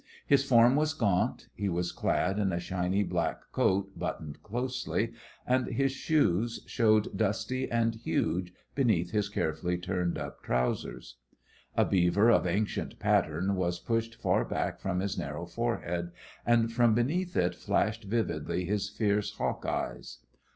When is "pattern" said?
12.97-13.53